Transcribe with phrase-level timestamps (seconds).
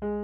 [0.00, 0.16] Time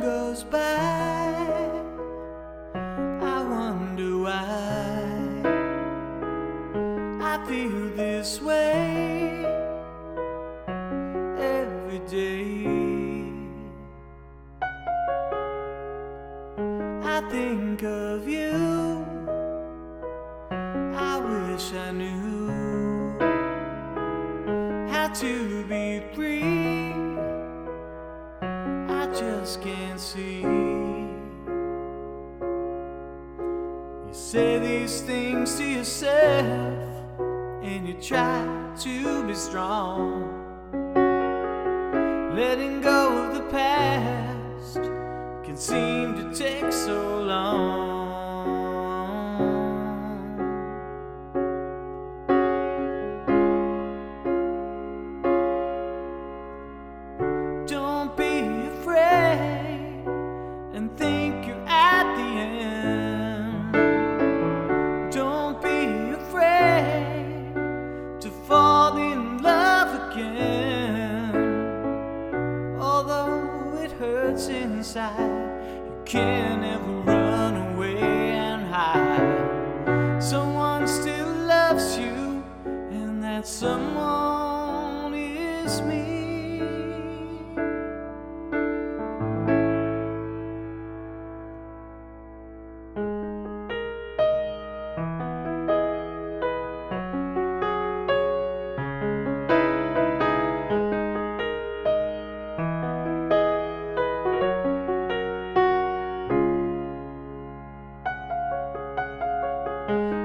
[0.00, 0.60] goes by.
[3.20, 5.42] I wonder why
[7.20, 8.59] I feel this way
[21.60, 23.18] wish I knew
[24.90, 26.92] how to be free.
[28.40, 30.40] I just can't see.
[34.06, 36.78] You say these things to yourself,
[37.62, 38.42] and you try
[38.80, 40.24] to be strong.
[42.34, 44.80] Letting go of the past
[45.44, 47.99] can seem to take so long.
[70.20, 71.34] Again.
[72.78, 75.18] Although it hurts inside,
[75.86, 80.22] you can't ever run away and hide.
[80.22, 84.29] Someone still loves you, and that someone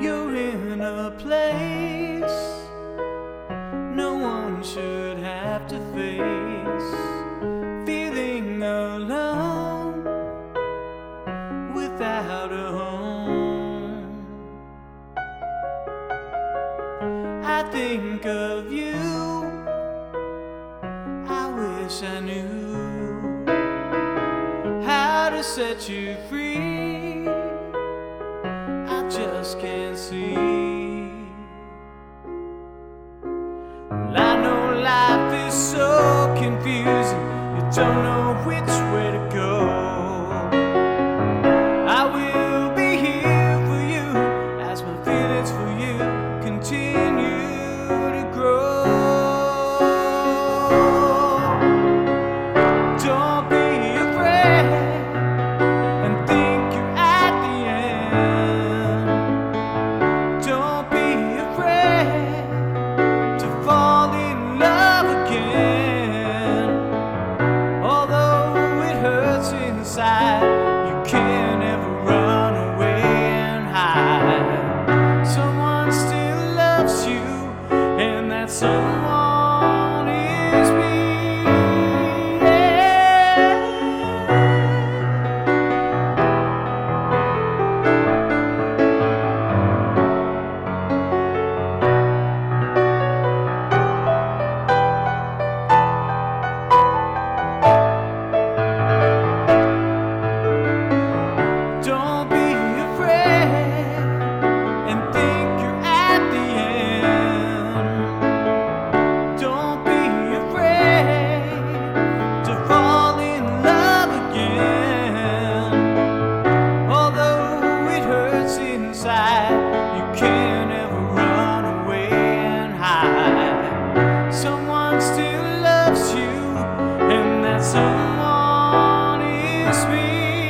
[0.00, 1.98] You're in a place
[3.98, 6.90] no one should have to face.
[7.84, 10.04] Feeling alone
[11.74, 14.24] without a home.
[17.42, 18.94] I think of you.
[21.40, 23.44] I wish I knew
[24.86, 26.67] how to set you free.
[29.54, 30.34] Can't see.
[33.90, 37.22] Well, I know life is so confusing,
[37.56, 38.77] you don't know which
[69.98, 70.57] hurts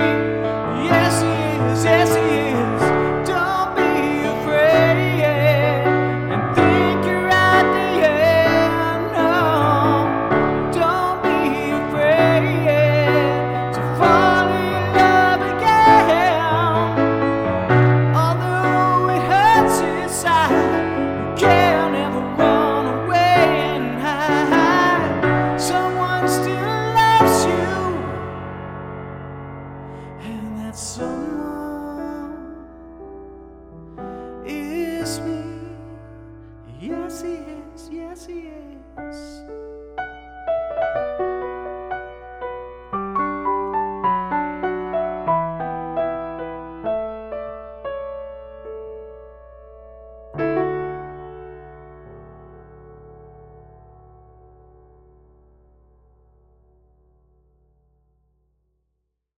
[0.00, 0.29] Bye.
[30.70, 31.59] that someone